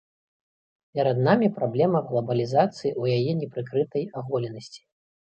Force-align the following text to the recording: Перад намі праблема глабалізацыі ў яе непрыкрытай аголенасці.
Перад 0.99 1.17
намі 1.27 1.49
праблема 1.57 1.99
глабалізацыі 2.07 2.89
ў 3.01 3.19
яе 3.19 3.31
непрыкрытай 3.41 4.03
аголенасці. 4.23 4.81